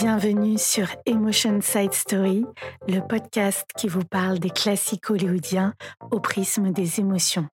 [0.00, 2.44] Bienvenue sur Emotion Side Story,
[2.86, 5.74] le podcast qui vous parle des classiques hollywoodiens
[6.12, 7.48] au prisme des émotions.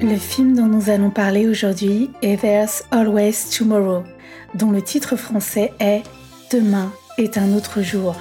[0.00, 4.02] Le film dont nous allons parler aujourd'hui est There's Always Tomorrow,
[4.54, 6.02] dont le titre français est
[6.50, 8.16] Demain est un autre jour.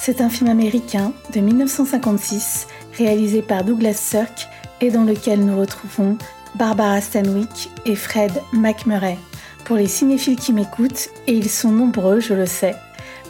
[0.00, 2.68] C'est un film américain de 1956
[2.98, 4.48] réalisé par Douglas Sirk
[4.80, 6.18] et dans lequel nous retrouvons
[6.56, 9.16] Barbara Stanwyck et Fred McMurray.
[9.64, 12.74] Pour les cinéphiles qui m'écoutent, et ils sont nombreux, je le sais,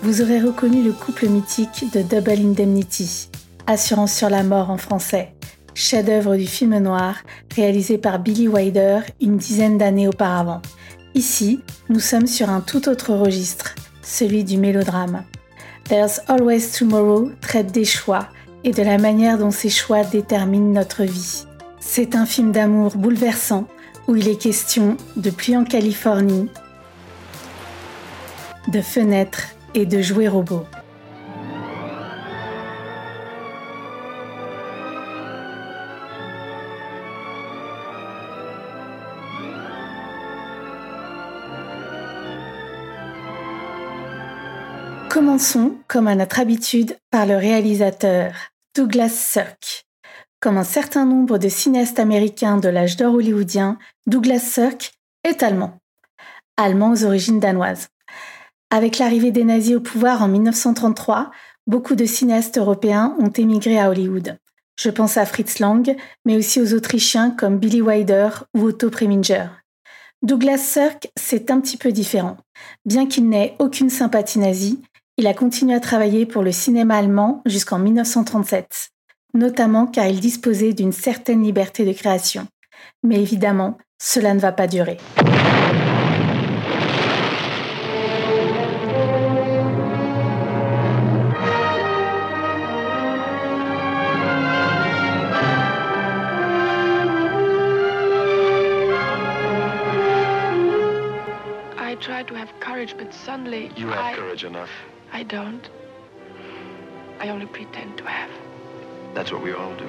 [0.02, 3.28] vous aurez reconnu le couple mythique de Double Indemnity,
[3.66, 5.34] Assurance sur la mort en français,
[5.74, 7.16] chef-d'œuvre du film noir
[7.54, 10.62] réalisé par Billy Wilder une dizaine d'années auparavant.
[11.14, 15.24] Ici, nous sommes sur un tout autre registre, celui du mélodrame.
[15.88, 18.28] There's Always Tomorrow traite des choix,
[18.64, 21.46] et de la manière dont ces choix déterminent notre vie.
[21.80, 23.66] C'est un film d'amour bouleversant
[24.08, 26.48] où il est question de pluie en Californie,
[28.68, 30.66] de fenêtres et de jouets robots.
[45.28, 48.32] Commençons, comme à notre habitude, par le réalisateur,
[48.74, 49.84] Douglas Sirk.
[50.40, 55.80] Comme un certain nombre de cinéastes américains de l'âge d'or hollywoodien, Douglas Sirk est allemand.
[56.56, 57.88] Allemand aux origines danoises.
[58.70, 61.30] Avec l'arrivée des nazis au pouvoir en 1933,
[61.66, 64.38] beaucoup de cinéastes européens ont émigré à Hollywood.
[64.80, 69.48] Je pense à Fritz Lang, mais aussi aux Autrichiens comme Billy Wilder ou Otto Preminger.
[70.22, 72.38] Douglas Sirk, c'est un petit peu différent.
[72.86, 74.80] Bien qu'il n'ait aucune sympathie nazie,
[75.18, 78.90] il a continué à travailler pour le cinéma allemand jusqu'en 1937,
[79.34, 82.46] notamment car il disposait d'une certaine liberté de création.
[83.02, 84.96] Mais évidemment, cela ne va pas durer.
[101.76, 104.70] I tried to have courage, but suddenly You I, have courage enough.
[105.18, 105.68] I don't.
[107.20, 108.30] I only pretend to have.
[109.14, 109.84] That's what we all do.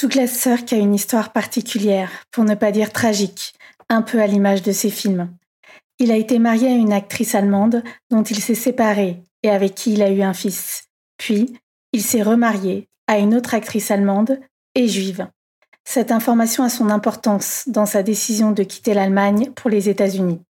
[0.00, 3.54] Douglas Sirk a une histoire particulière, pour ne pas dire tragique,
[3.88, 5.30] un peu à l'image de ses films.
[5.98, 9.94] Il a été marié à une actrice allemande dont il s'est séparé et avec qui
[9.94, 10.84] il a eu un fils.
[11.16, 11.58] Puis,
[11.92, 14.38] il s'est remarié à une autre actrice allemande
[14.76, 15.26] et juive.
[15.84, 20.42] Cette information a son importance dans sa décision de quitter l'Allemagne pour les États-Unis.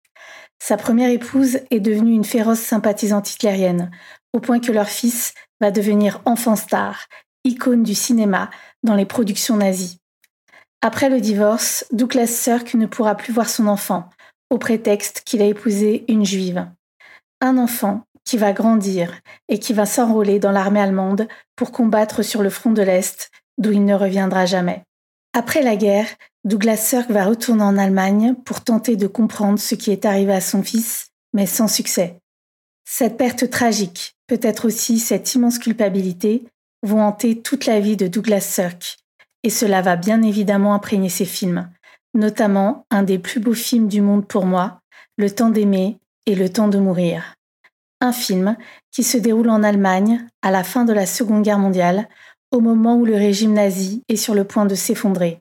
[0.59, 3.91] Sa première épouse est devenue une féroce sympathisante hitlérienne,
[4.33, 7.07] au point que leur fils va devenir enfant star,
[7.45, 8.51] icône du cinéma
[8.83, 9.99] dans les productions nazies.
[10.83, 14.11] Après le divorce, Douglas Sirk ne pourra plus voir son enfant,
[14.51, 16.67] au prétexte qu'il a épousé une juive.
[17.41, 22.43] Un enfant qui va grandir et qui va s'enrôler dans l'armée allemande pour combattre sur
[22.43, 24.85] le front de l'Est, d'où il ne reviendra jamais.
[25.37, 26.09] Après la guerre,
[26.45, 30.41] Douglas Sirk va retourner en Allemagne pour tenter de comprendre ce qui est arrivé à
[30.41, 32.23] son fils, mais sans succès.
[32.87, 36.45] Cette perte tragique, peut-être aussi cette immense culpabilité,
[36.83, 38.97] vont hanter toute la vie de Douglas Sirk,
[39.43, 41.69] et cela va bien évidemment imprégner ses films,
[42.15, 44.81] notamment un des plus beaux films du monde pour moi,
[45.19, 47.35] Le temps d'aimer et Le temps de mourir.
[48.01, 48.57] Un film
[48.91, 52.09] qui se déroule en Allemagne à la fin de la Seconde Guerre mondiale,
[52.51, 55.41] au moment où le régime nazi est sur le point de s'effondrer.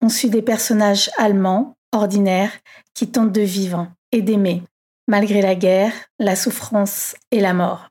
[0.00, 2.52] On suit des personnages allemands, ordinaires,
[2.94, 4.62] qui tentent de vivre et d'aimer,
[5.08, 7.88] malgré la guerre, la souffrance et la mort.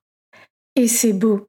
[0.75, 1.47] Et c'est beau.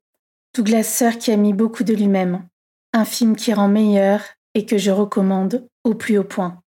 [0.55, 2.47] Douglas Sirk qui a mis beaucoup de lui-même.
[2.93, 4.21] Un film qui rend meilleur
[4.55, 6.61] et que je recommande au plus haut point.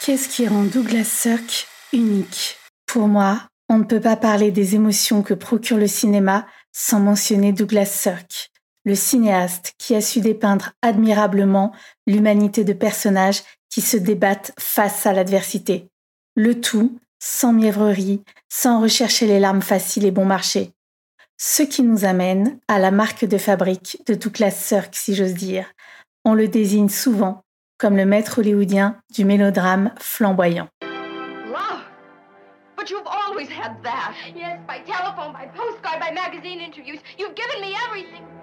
[0.00, 2.58] Qu'est-ce qui rend Douglas Sirk unique?
[2.86, 7.52] Pour moi, on ne peut pas parler des émotions que procure le cinéma sans mentionner
[7.52, 8.50] Douglas Sirk,
[8.86, 11.72] le cinéaste qui a su dépeindre admirablement
[12.06, 15.88] l'humanité de personnages qui se débattent face à l'adversité.
[16.36, 20.70] Le tout sans mièvrerie, sans rechercher les larmes faciles et bon marché.
[21.36, 25.66] Ce qui nous amène à la marque de fabrique de Douglas Sirk, si j'ose dire.
[26.24, 27.42] On le désigne souvent
[27.78, 30.68] comme le maître hollywoodien du mélodrame flamboyant.
[30.82, 31.82] Love.
[32.76, 34.14] But you've always had that.
[34.34, 37.00] Yes, by telephone, by postcard, by magazine interviews.
[37.18, 38.35] You've given me everything.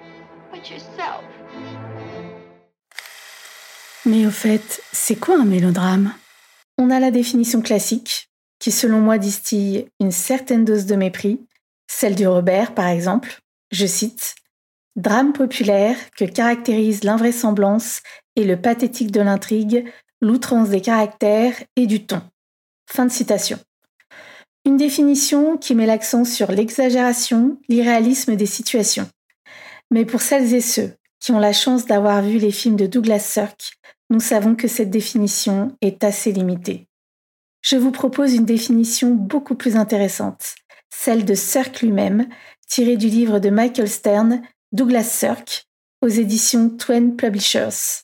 [4.06, 6.14] Mais au fait, c'est quoi un mélodrame?
[6.78, 8.30] On a la définition classique,
[8.60, 11.40] qui selon moi distille une certaine dose de mépris,
[11.88, 13.40] celle du Robert par exemple.
[13.72, 14.36] Je cite
[14.96, 18.02] Drame populaire que caractérise l'invraisemblance
[18.36, 19.92] et le pathétique de l'intrigue,
[20.22, 22.22] l'outrance des caractères et du ton.
[22.90, 23.58] Fin de citation.
[24.66, 29.10] Une définition qui met l'accent sur l'exagération, l'irréalisme des situations.
[29.94, 33.20] Mais pour celles et ceux qui ont la chance d'avoir vu les films de Douglas
[33.20, 33.74] Sirk,
[34.10, 36.88] nous savons que cette définition est assez limitée.
[37.62, 40.56] Je vous propose une définition beaucoup plus intéressante,
[40.90, 42.28] celle de Sirk lui-même,
[42.68, 44.42] tirée du livre de Michael Stern,
[44.72, 45.68] Douglas Sirk,
[46.02, 48.02] aux éditions Twain Publishers.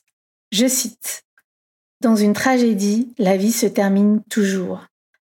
[0.52, 1.24] Je cite
[2.00, 4.86] Dans une tragédie, la vie se termine toujours.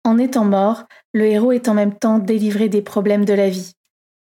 [0.05, 3.73] En étant mort, le héros est en même temps délivré des problèmes de la vie.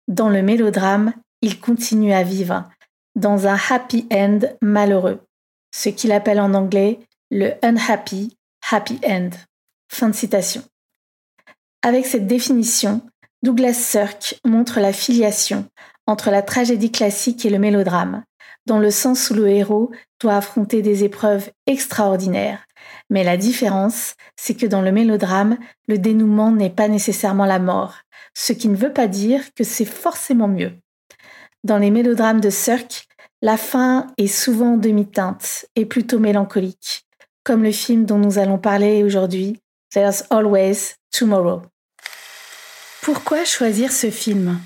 [0.08, 2.64] Dans le mélodrame, il continue à vivre,
[3.16, 5.20] dans un happy end malheureux,
[5.76, 7.00] ce qu'il appelle en anglais
[7.30, 8.34] le unhappy
[8.70, 9.28] happy end.
[9.92, 10.62] Fin de citation.
[11.82, 13.02] Avec cette définition,
[13.42, 15.66] Douglas Sirk montre la filiation
[16.06, 18.24] entre la tragédie classique et le mélodrame,
[18.64, 19.90] dans le sens où le héros
[20.22, 22.64] doit affronter des épreuves extraordinaires.
[23.10, 25.58] Mais la différence, c'est que dans le mélodrame,
[25.88, 27.96] le dénouement n'est pas nécessairement la mort,
[28.32, 30.72] ce qui ne veut pas dire que c'est forcément mieux.
[31.64, 33.08] Dans les mélodrames de Sirk,
[33.40, 37.06] la fin est souvent demi-teinte et plutôt mélancolique,
[37.42, 41.62] comme le film dont nous allons parler aujourd'hui, There's Always Tomorrow.
[43.00, 44.60] Pourquoi choisir ce film?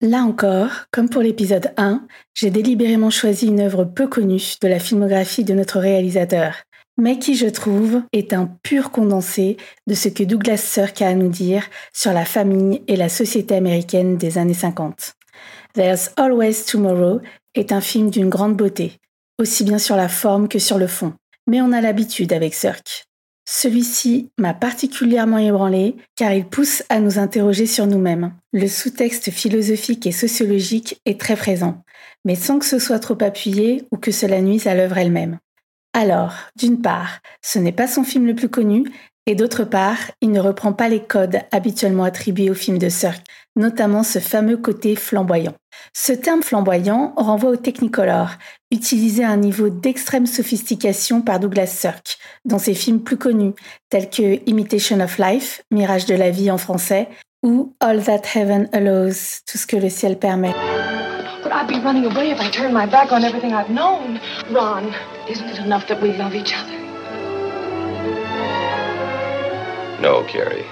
[0.00, 4.78] Là encore, comme pour l'épisode 1, j'ai délibérément choisi une œuvre peu connue de la
[4.78, 6.54] filmographie de notre réalisateur,
[6.96, 11.14] mais qui, je trouve, est un pur condensé de ce que Douglas Sirk a à
[11.14, 15.16] nous dire sur la famille et la société américaine des années 50.
[15.74, 17.20] There's Always Tomorrow
[17.56, 19.00] est un film d'une grande beauté,
[19.40, 21.14] aussi bien sur la forme que sur le fond,
[21.48, 23.06] mais on a l'habitude avec Sirk.
[23.44, 28.32] Celui-ci m'a particulièrement ébranlé car il pousse à nous interroger sur nous-mêmes.
[28.52, 31.82] Le sous-texte philosophique et sociologique est très présent,
[32.24, 35.40] mais sans que ce soit trop appuyé ou que cela nuise à l'œuvre elle-même.
[35.92, 38.84] Alors, d'une part, ce n'est pas son film le plus connu,
[39.26, 43.24] et d'autre part, il ne reprend pas les codes habituellement attribués au film de Sirk,
[43.56, 45.54] notamment ce fameux côté flamboyant.
[45.92, 48.30] Ce terme flamboyant renvoie au Technicolor,
[48.70, 53.54] utilisé à un niveau d'extrême sophistication par Douglas Sirk dans ses films plus connus,
[53.90, 57.08] tels que Imitation of Life, Mirage de la vie en français,
[57.42, 60.54] ou All That Heaven Allows, tout ce que le ciel permet.
[61.42, 64.18] But I'd be running away if I turned my back on everything I've known.
[64.50, 64.94] Ron,
[65.28, 66.72] isn't it enough that we love each other?
[70.00, 70.64] No, Carrie.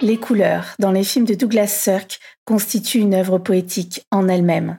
[0.00, 4.78] Les couleurs dans les films de Douglas Sirk constituent une œuvre poétique en elle-même.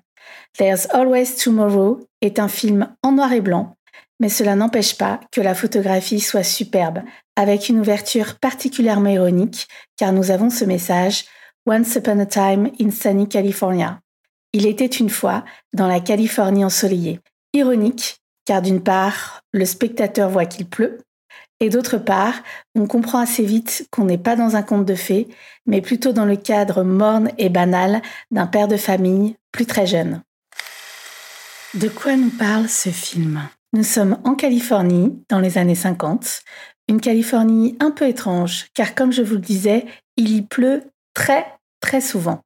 [0.57, 3.75] There's Always Tomorrow est un film en noir et blanc,
[4.19, 7.01] mais cela n'empêche pas que la photographie soit superbe,
[7.36, 9.68] avec une ouverture particulièrement ironique,
[9.98, 11.25] car nous avons ce message
[11.68, 14.00] Once upon a time in sunny California.
[14.54, 15.44] Il était une fois
[15.74, 17.19] dans la Californie ensoleillée.
[17.54, 21.00] Ironique, car d'une part, le spectateur voit qu'il pleut,
[21.59, 22.36] et d'autre part,
[22.75, 25.27] on comprend assez vite qu'on n'est pas dans un conte de fées,
[25.65, 28.01] mais plutôt dans le cadre morne et banal
[28.31, 30.21] d'un père de famille plus très jeune.
[31.74, 33.42] De quoi nous parle ce film?
[33.74, 36.42] Nous sommes en Californie, dans les années 50,
[36.88, 40.83] une Californie un peu étrange, car comme je vous le disais, il y pleut
[41.13, 41.45] très
[41.81, 42.42] très souvent.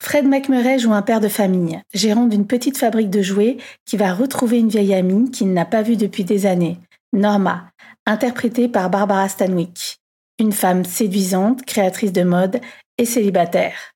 [0.00, 4.14] Fred McMurray joue un père de famille, gérant d'une petite fabrique de jouets qui va
[4.14, 6.78] retrouver une vieille amie qu'il n'a pas vue depuis des années,
[7.12, 7.70] Norma,
[8.08, 9.98] interprétée par Barbara Stanwyck,
[10.38, 12.58] une femme séduisante, créatrice de mode
[12.96, 13.92] et célibataire.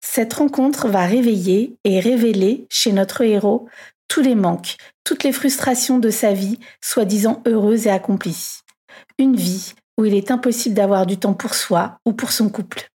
[0.00, 3.68] Cette rencontre va réveiller et révéler chez notre héros
[4.06, 8.60] tous les manques, toutes les frustrations de sa vie, soi-disant heureuse et accomplie.
[9.18, 12.88] Une vie où il est impossible d'avoir du temps pour soi ou pour son couple.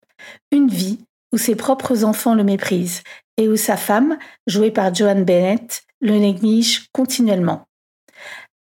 [0.51, 0.99] Une vie
[1.33, 3.03] où ses propres enfants le méprisent
[3.35, 7.65] et où sa femme, jouée par Joan Bennett, le néglige continuellement.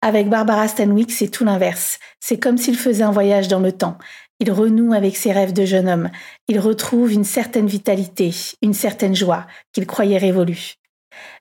[0.06, 1.98] Avec Barbara Stanwyck, c'est tout l'inverse.
[2.20, 3.96] C'est comme s'il faisait un voyage dans le temps.
[4.38, 6.10] Il renoue avec ses rêves de jeune homme.
[6.46, 8.30] Il retrouve une certaine vitalité,
[8.60, 10.74] une certaine joie qu'il croyait révolue.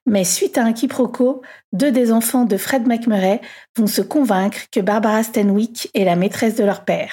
[0.06, 1.42] Mais suite à un quiproquo,
[1.74, 3.42] deux des enfants de Fred McMurray
[3.78, 7.12] vont se convaincre que Barbara Stanwyck est la maîtresse de leur père.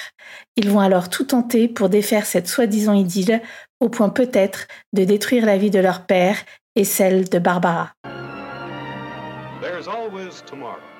[0.55, 3.41] Ils vont alors tout tenter pour défaire cette soi-disant idylle,
[3.81, 6.37] au point peut-être de détruire la vie de leur père
[6.77, 7.91] et celle de Barbara.
[9.61, 10.90] There's always tomorrow.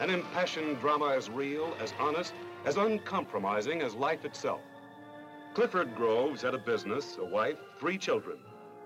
[0.00, 2.34] An impassioned drama as real, as honest,
[2.64, 4.60] as uncompromising as life itself.
[5.54, 8.38] Clifford Groves had a business, a wife, three children,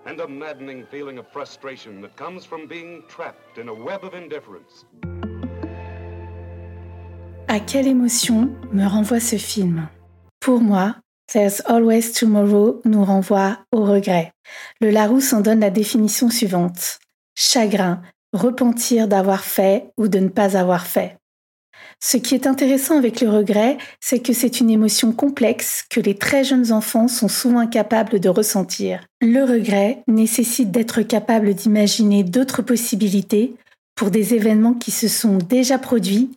[0.05, 4.13] and a maddening feeling of frustration that comes from being trapped in a web of
[4.13, 4.85] indifference.
[7.47, 9.89] À quelle émotion me renvoie ce film?
[10.39, 10.95] Pour moi,
[11.31, 14.31] There's Always Tomorrow nous renvoie au regret.
[14.81, 16.99] Le Larousse en donne la définition suivante.
[17.35, 18.01] Chagrin,
[18.33, 21.17] repentir d'avoir fait ou de ne pas avoir fait.
[22.01, 26.15] Ce qui est intéressant avec le regret, c'est que c'est une émotion complexe que les
[26.15, 29.05] très jeunes enfants sont souvent incapables de ressentir.
[29.21, 33.53] Le regret nécessite d'être capable d'imaginer d'autres possibilités
[33.95, 36.31] pour des événements qui se sont déjà produits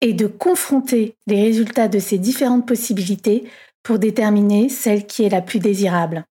[0.00, 3.50] et de confronter les résultats de ces différentes possibilités
[3.82, 6.24] pour déterminer celle qui est la plus désirable.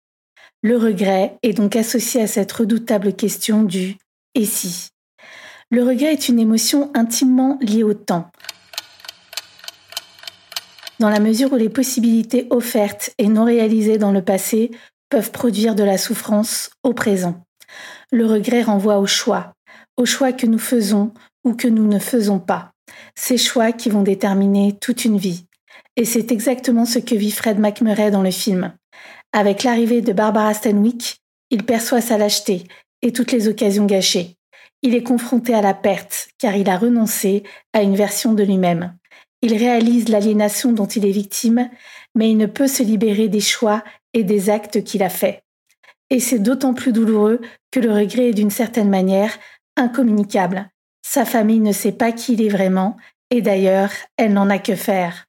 [0.62, 3.97] Le regret est donc associé à cette redoutable question du
[4.33, 4.89] et si?
[5.69, 8.31] Le regret est une émotion intimement liée au temps.
[11.00, 14.71] Dans la mesure où les possibilités offertes et non réalisées dans le passé
[15.09, 17.43] peuvent produire de la souffrance au présent.
[18.13, 19.55] Le regret renvoie au choix,
[19.97, 22.71] au choix que nous faisons ou que nous ne faisons pas.
[23.15, 25.47] Ces choix qui vont déterminer toute une vie.
[25.97, 28.74] Et c'est exactement ce que vit Fred McMurray dans le film.
[29.33, 31.17] Avec l'arrivée de Barbara Stanwyck,
[31.50, 32.63] il perçoit sa lâcheté
[33.01, 34.37] et toutes les occasions gâchées.
[34.81, 37.43] Il est confronté à la perte, car il a renoncé
[37.74, 38.96] à une version de lui-même.
[39.41, 41.69] Il réalise l'aliénation dont il est victime,
[42.15, 45.43] mais il ne peut se libérer des choix et des actes qu'il a faits.
[46.10, 47.41] Et c'est d'autant plus douloureux
[47.72, 49.38] que le regret est d'une certaine manière
[49.75, 50.69] incommunicable.
[51.01, 52.98] Sa famille ne sait pas qui il est vraiment,
[53.29, 55.25] et d'ailleurs, elle n'en a que faire.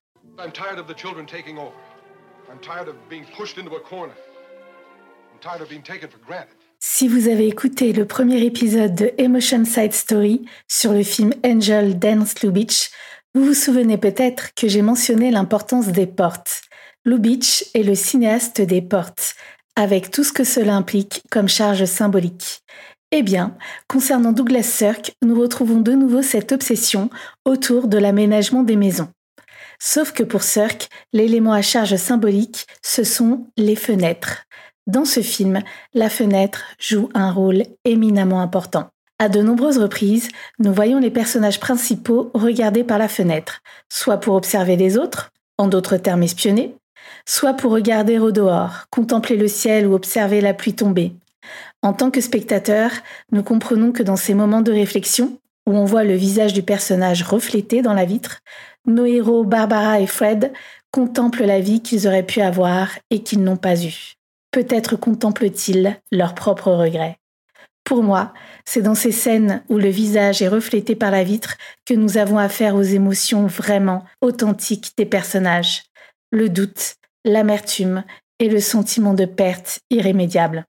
[6.81, 11.99] Si vous avez écouté le premier épisode de Emotion Side Story sur le film Angel
[11.99, 12.91] Dance Lubitsch,
[13.35, 16.63] vous vous souvenez peut-être que j'ai mentionné l'importance des portes.
[17.05, 19.35] Lubitsch est le cinéaste des portes,
[19.75, 22.61] avec tout ce que cela implique comme charge symbolique.
[23.11, 23.57] Eh bien,
[23.89, 27.11] concernant Douglas Sirk, nous retrouvons de nouveau cette obsession
[27.45, 29.09] autour de l'aménagement des maisons.
[29.81, 34.45] Sauf que pour Sirk, l'élément à charge symbolique, ce sont les fenêtres.
[34.89, 35.61] Dans ce film,
[35.93, 38.89] la fenêtre joue un rôle éminemment important.
[39.19, 44.35] À de nombreuses reprises, nous voyons les personnages principaux regarder par la fenêtre, soit pour
[44.35, 46.75] observer les autres, en d'autres termes espionner,
[47.27, 51.13] soit pour regarder au dehors, contempler le ciel ou observer la pluie tomber.
[51.83, 52.91] En tant que spectateur,
[53.31, 57.23] nous comprenons que dans ces moments de réflexion, où on voit le visage du personnage
[57.23, 58.39] reflété dans la vitre,
[58.87, 60.51] nos héros Barbara et Fred
[60.93, 64.18] contemplent la vie qu'ils auraient pu avoir et qu'ils n'ont pas eue.
[64.51, 67.19] Peut-être contemplent-ils leurs propres regrets.
[67.85, 68.35] Pour moi,
[68.67, 72.37] c'est dans ces scènes où le visage est reflété par la vitre que nous avons
[72.37, 75.85] affaire aux émotions vraiment authentiques des personnages.
[76.31, 78.05] Le doute, l'amertume
[78.41, 80.67] et le sentiment de perte irrémédiable.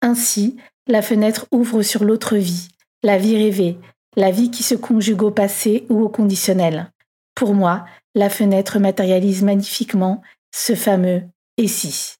[0.00, 2.68] Ainsi, la fenêtre ouvre sur l'autre vie,
[3.02, 3.78] la vie rêvée,
[4.16, 6.90] la vie qui se conjugue au passé ou au conditionnel.
[7.34, 7.84] Pour moi,
[8.14, 11.22] la fenêtre matérialise magnifiquement ce fameux
[11.56, 12.17] et si.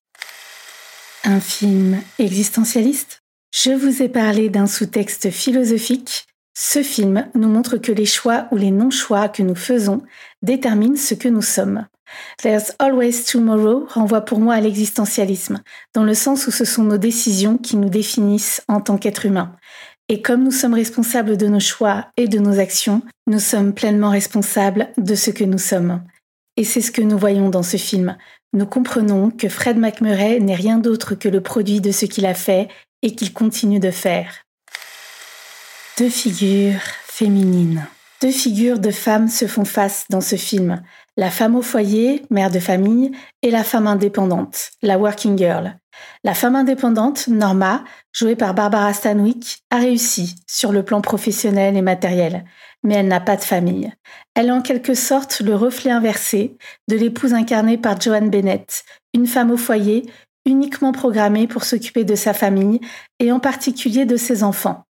[1.25, 3.23] Un film existentialiste
[3.55, 6.27] je vous ai parlé d'un sous-texte philosophique.
[6.57, 10.03] Ce film nous montre que les choix ou les non-choix que nous faisons
[10.43, 11.87] déterminent ce que nous sommes.
[12.43, 15.63] There's Always Tomorrow renvoie pour moi à l'existentialisme,
[15.95, 19.57] dans le sens où ce sont nos décisions qui nous définissent en tant qu'êtres humains.
[20.11, 24.11] Et comme nous sommes responsables de nos choix et de nos actions, nous sommes pleinement
[24.11, 26.03] responsables de ce que nous sommes.
[26.57, 28.17] Et c'est ce que nous voyons dans ce film.
[28.55, 32.35] Nous comprenons que Fred McMurray n'est rien d'autre que le produit de ce qu'il a
[32.35, 32.69] fait
[33.03, 34.45] et qu'il continue de faire.
[35.99, 37.87] Deux figures féminines.
[38.23, 40.83] Deux figures de femmes se font face dans ce film.
[41.17, 43.13] La femme au foyer, mère de famille,
[43.43, 45.77] et la femme indépendante, la working girl.
[46.25, 51.83] La femme indépendante, Norma, jouée par Barbara Stanwyck, a réussi sur le plan professionnel et
[51.83, 52.45] matériel,
[52.83, 53.93] mais elle n'a pas de famille.
[54.35, 56.57] Elle est en quelque sorte le reflet inversé
[56.89, 60.05] de l'épouse incarnée par Joanne Bennett, une femme au foyer,
[60.47, 62.81] uniquement programmée pour s'occuper de sa famille
[63.19, 64.85] et en particulier de ses enfants.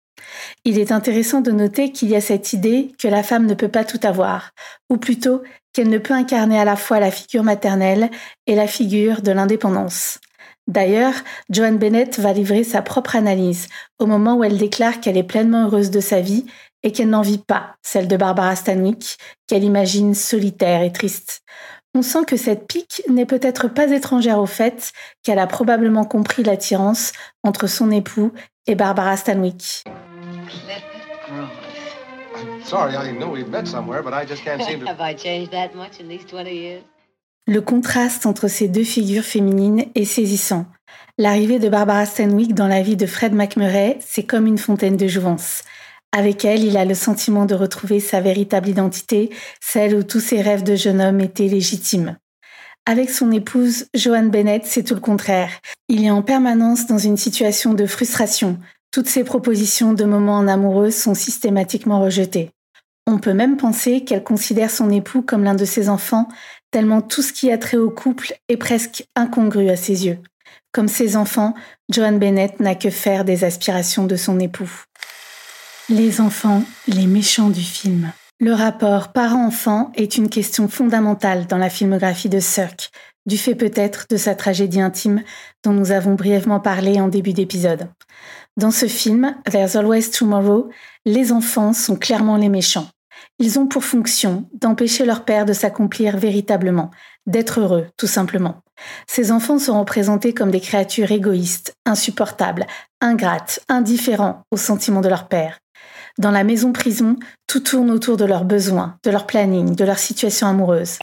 [0.64, 3.68] Il est intéressant de noter qu'il y a cette idée que la femme ne peut
[3.68, 4.50] pas tout avoir,
[4.90, 8.10] ou plutôt qu'elle ne peut incarner à la fois la figure maternelle
[8.46, 10.18] et la figure de l'indépendance.
[10.66, 11.14] D'ailleurs,
[11.48, 13.68] Joan Bennett va livrer sa propre analyse
[14.00, 16.44] au moment où elle déclare qu'elle est pleinement heureuse de sa vie
[16.86, 21.42] et qu'elle n'en vit pas celle de Barbara Stanwyck, qu'elle imagine solitaire et triste
[21.96, 26.42] on sent que cette pique n'est peut-être pas étrangère au fait qu'elle a probablement compris
[26.42, 27.12] l'attirance
[27.42, 28.32] entre son époux
[28.66, 29.84] et Barbara Stanwyck.
[37.48, 40.66] Le contraste entre ces deux figures féminines est saisissant.
[41.16, 45.06] L'arrivée de Barbara Stanwyck dans la vie de Fred McMurray, c'est comme une fontaine de
[45.06, 45.62] jouvence.
[46.12, 50.40] Avec elle, il a le sentiment de retrouver sa véritable identité, celle où tous ses
[50.40, 52.16] rêves de jeune homme étaient légitimes.
[52.86, 55.50] Avec son épouse, Joan Bennett, c'est tout le contraire.
[55.88, 58.58] Il est en permanence dans une situation de frustration.
[58.92, 62.50] Toutes ses propositions de moments en amoureux sont systématiquement rejetées.
[63.08, 66.28] On peut même penser qu'elle considère son époux comme l'un de ses enfants,
[66.70, 70.18] tellement tout ce qui a trait au couple est presque incongru à ses yeux.
[70.72, 71.54] Comme ses enfants,
[71.88, 74.70] Joan Bennett n'a que faire des aspirations de son époux.
[75.88, 78.12] Les enfants, les méchants du film.
[78.40, 82.90] Le rapport parent-enfant est une question fondamentale dans la filmographie de Cirque,
[83.24, 85.22] du fait peut-être de sa tragédie intime
[85.62, 87.88] dont nous avons brièvement parlé en début d'épisode.
[88.56, 90.70] Dans ce film, There's Always Tomorrow,
[91.04, 92.88] les enfants sont clairement les méchants.
[93.38, 96.90] Ils ont pour fonction d'empêcher leur père de s'accomplir véritablement,
[97.26, 98.56] d'être heureux, tout simplement.
[99.06, 102.66] Ces enfants sont représentés comme des créatures égoïstes, insupportables,
[103.00, 105.60] ingrates, indifférents aux sentiments de leur père.
[106.18, 109.98] Dans la maison prison, tout tourne autour de leurs besoins, de leur planning, de leur
[109.98, 110.98] situation amoureuse.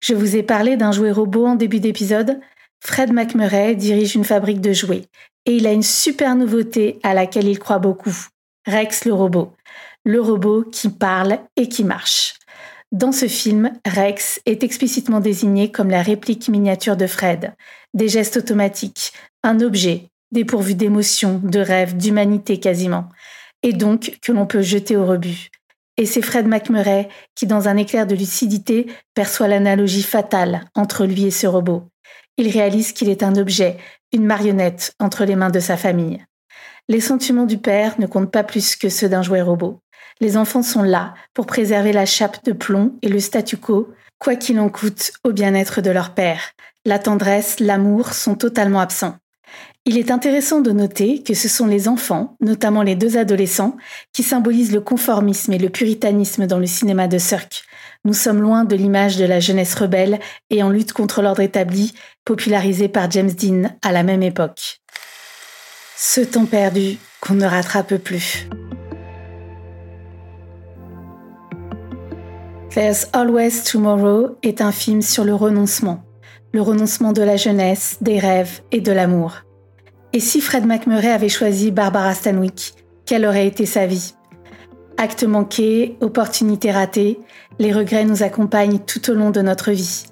[0.00, 2.40] Je vous ai parlé d'un jouet robot en début d'épisode.
[2.80, 5.04] Fred McMurray dirige une fabrique de jouets
[5.44, 8.16] et il a une super nouveauté à laquelle il croit beaucoup.
[8.66, 9.52] Rex le robot.
[10.04, 12.34] Le robot qui parle et qui marche.
[12.90, 17.54] Dans ce film, Rex est explicitement désigné comme la réplique miniature de Fred.
[17.94, 19.12] Des gestes automatiques,
[19.42, 23.08] un objet, dépourvu d'émotion, de rêve, d'humanité quasiment,
[23.62, 25.50] et donc que l'on peut jeter au rebut.
[25.96, 31.26] Et c'est Fred McMurray qui, dans un éclair de lucidité, perçoit l'analogie fatale entre lui
[31.26, 31.84] et ce robot.
[32.38, 33.76] Il réalise qu'il est un objet,
[34.12, 36.24] une marionnette entre les mains de sa famille.
[36.88, 39.80] Les sentiments du père ne comptent pas plus que ceux d'un jouet robot.
[40.20, 44.36] Les enfants sont là pour préserver la chape de plomb et le statu quo, quoi
[44.36, 46.52] qu'il en coûte au bien-être de leur père.
[46.84, 49.16] La tendresse, l'amour sont totalement absents.
[49.84, 53.76] Il est intéressant de noter que ce sont les enfants, notamment les deux adolescents,
[54.12, 57.64] qui symbolisent le conformisme et le puritanisme dans le cinéma de Cirque.
[58.04, 60.20] Nous sommes loin de l'image de la jeunesse rebelle
[60.50, 64.80] et en lutte contre l'ordre établi, popularisée par James Dean à la même époque.
[65.96, 68.46] Ce temps perdu qu'on ne rattrape plus.
[72.70, 76.04] There's Always Tomorrow est un film sur le renoncement,
[76.52, 79.42] le renoncement de la jeunesse, des rêves et de l'amour.
[80.14, 82.74] Et si Fred McMurray avait choisi Barbara Stanwyck,
[83.06, 84.14] quelle aurait été sa vie?
[84.98, 87.18] Acte manqué, opportunité ratée,
[87.58, 90.04] les regrets nous accompagnent tout au long de notre vie.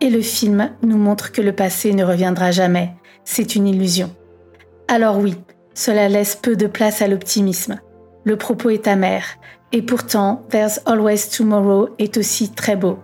[0.00, 2.94] Et le film nous montre que le passé ne reviendra jamais.
[3.24, 4.10] C'est une illusion.
[4.88, 5.36] Alors oui,
[5.74, 7.78] cela laisse peu de place à l'optimisme.
[8.24, 9.22] Le propos est amer,
[9.72, 12.98] et pourtant, There's Always Tomorrow est aussi très beau.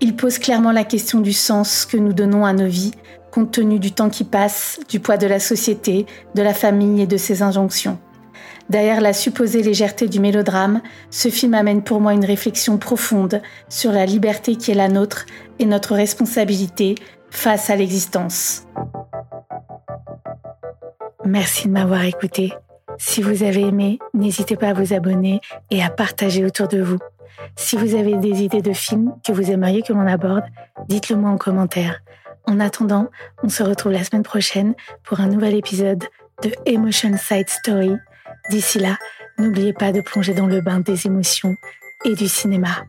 [0.00, 2.92] Il pose clairement la question du sens que nous donnons à nos vies
[3.30, 7.06] compte tenu du temps qui passe, du poids de la société, de la famille et
[7.06, 7.98] de ses injonctions.
[8.68, 13.90] Derrière la supposée légèreté du mélodrame, ce film amène pour moi une réflexion profonde sur
[13.90, 15.26] la liberté qui est la nôtre
[15.58, 16.94] et notre responsabilité
[17.30, 18.64] face à l'existence.
[21.24, 22.52] Merci de m'avoir écouté.
[22.98, 25.40] Si vous avez aimé, n'hésitez pas à vous abonner
[25.70, 26.98] et à partager autour de vous.
[27.56, 30.44] Si vous avez des idées de films que vous aimeriez que l'on aborde,
[30.88, 32.00] dites-le moi en commentaire.
[32.46, 33.10] En attendant,
[33.42, 34.74] on se retrouve la semaine prochaine
[35.04, 36.04] pour un nouvel épisode
[36.42, 37.92] de Emotion Side Story.
[38.50, 38.96] D'ici là,
[39.38, 41.54] n'oubliez pas de plonger dans le bain des émotions
[42.04, 42.84] et du cinéma.